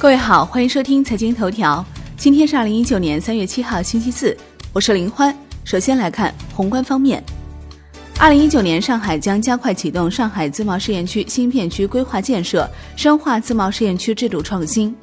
[0.00, 1.84] 各位好，欢迎收听财经头条。
[2.16, 4.34] 今天是二零一九年三月七号，星期四，
[4.72, 5.36] 我是林欢。
[5.62, 7.22] 首先来看宏观方面，
[8.18, 12.66] 二零一九年上海将加快启动上海自贸试验区新片区规划建设，
[12.96, 14.96] 深化自贸试验区制度创新。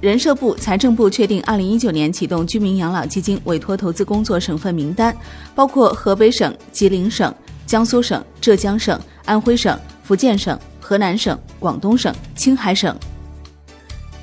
[0.00, 5.16] 人社部、财政部确定二零一九年启动居民养老基金委托投资工作省份名单，
[5.54, 7.32] 包括河北省、吉林省、
[7.66, 12.92] 江苏省、浙江省、安徽省、福建省、河南省、广东省、青海省。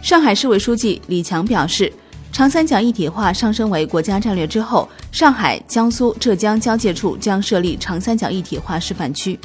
[0.02, 1.92] 上海市委书记李强表示，
[2.32, 9.40] 长三角一体化上升为国家战略之后，上海、江苏、浙江交界处将设立长三角一体化示范区。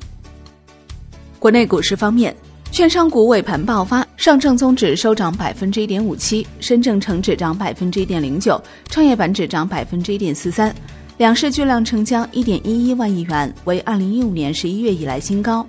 [1.38, 2.34] 国内股市方面，
[2.72, 10.74] 券商股尾盘爆发，上证综指收涨百分之一点五七，深证成指涨百分之一点零九，创业板指涨百分之一点四三，
[11.18, 15.66] 两市巨量成交一点一一万亿元，为二零一五年十一月以来新高。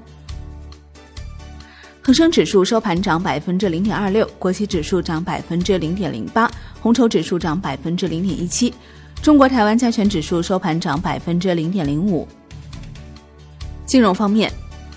[2.07, 6.49] 恒生指数收盘涨百分之零点二六，国企指数涨百分之零点零八，
[6.79, 8.73] 红筹指数涨百分之零点一七，
[9.21, 12.25] 中国台湾加权指数收盘涨百分之零点零五。
[13.85, 14.49] 金融方面，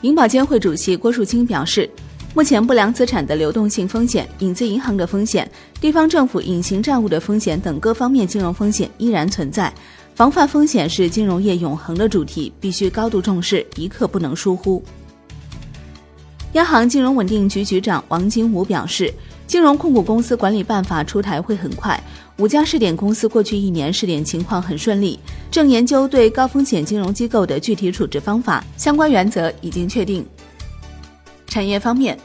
[0.03, 1.91] 银保监会主席郭树清表示，
[2.33, 9.75] 目前不良资产的流动性风险、影子银行的风险、地方政府隐形债务的风险等各方面金融风险依然存在，
[10.15, 14.81] 防范风险是金融业永恒的主题，必须高度重视，一刻不能疏忽。
[16.55, 19.15] 央行金融稳定局局长王金武表示，
[19.47, 22.03] 金融控股公司管理办法出台会很快。
[22.39, 25.17] 五家试点公司过去一年试点情况很顺利，
[25.49, 30.27] 正研究对高风险金融机构的具体处置方法，相关原则已经确定。
[31.47, 32.19] 产业方面，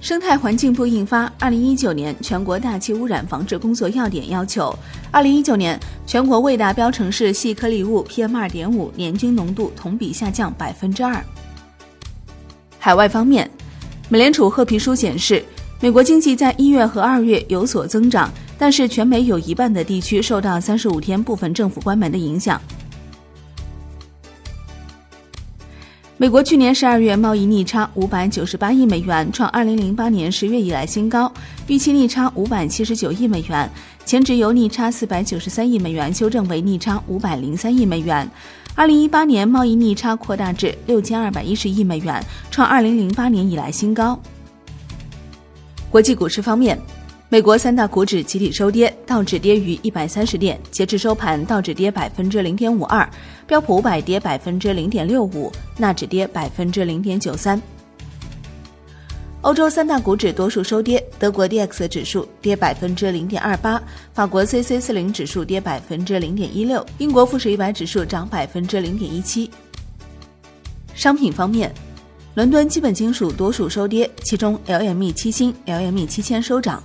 [0.00, 4.72] 生态环境部印发《二零一九年全国大气污染防治工作要点》，要求
[5.10, 11.20] 二零一九年全国未达标城市细颗粒物 PM 二点五年均浓度同比下降百分之二。
[12.78, 13.50] 海外方面。
[14.14, 15.44] 美联储褐皮书显示，
[15.80, 22.60] 美国经济在一月和二月有所增长，但是全美有一半的地区受到三十五天部分政府关门的影响。
[26.16, 31.32] 美国去年十二月贸易逆差五百九十八亿美元，创二零零八年十月以来新高，
[31.66, 33.68] 预期逆差五百七十九亿美元，
[34.04, 38.30] 前值由逆差四百九十三亿美元修正为逆差五百零三亿美元。
[38.76, 42.20] 二零一八年贸易逆差扩大至六千二百一十亿美元，
[42.50, 44.18] 创二零零八年以来新高。
[45.92, 46.76] 国际股市方面，
[47.28, 53.08] 美国三大股指集体收跌，道指跌逾一百三十点，截至收盘，道指跌百分之零点五二，
[53.46, 57.62] 标普五百跌百分之零点六五，纳指跌百分之零点九三。
[59.44, 63.80] 欧洲三大股指多数收跌，德国 D X 指数跌百分之零点二八，
[64.14, 69.50] 法国 C C 四零指数跌百分之零点一六，英国富时一百指数涨百分之零点一七。
[70.94, 71.70] 商品方面，
[72.34, 76.82] 伦敦基本金属多数收跌，其中 L M E 七星、L M E 七千收涨。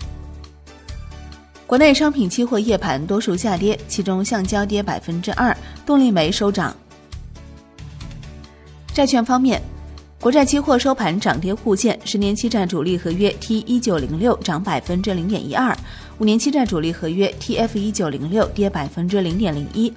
[1.65, 5.55] 国内商品期货夜盘多数下跌，其中橡胶跌百分之二，
[5.85, 6.75] 动力煤收涨。
[8.93, 9.61] 债券方面。
[10.21, 15.73] 国债期货收盘涨跌互现，十年期债主力合约 T 一九零六涨百分之零点一二，
[16.17, 19.93] 五年期债主力合约 T F 一九零六跌百分之零点零一，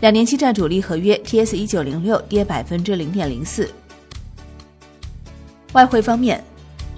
[0.00, 3.70] 两年期债主力合约 T S 一九零六跌百分之零点零四。
[5.74, 6.42] 外汇方面，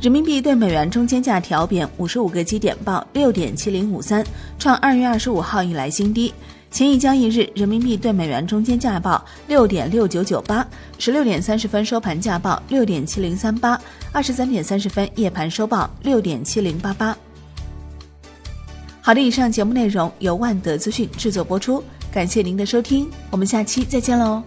[0.01, 4.25] 人民币对美元中间价调贬五十五个基点，报六点七零五三，
[4.61, 6.33] 创二月二十五号以来新低。
[6.71, 10.67] 前一交易日，人民币对美元中间价报六点六九九八，
[10.99, 13.79] 十六点三十分收盘价报六点七零三八，
[14.13, 17.17] 二十三点三十分夜盘收报六点七零八八。
[19.03, 21.83] 好的，以上节目内容由万德资讯制作播出，
[22.13, 24.43] 感谢您的收听，我们下期再见喽。